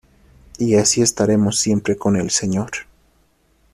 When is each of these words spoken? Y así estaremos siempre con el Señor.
Y 0.57 0.77
así 0.77 1.03
estaremos 1.03 1.59
siempre 1.59 1.95
con 1.95 2.15
el 2.15 2.31
Señor. 2.31 2.71